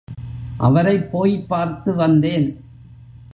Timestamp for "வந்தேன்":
1.95-2.63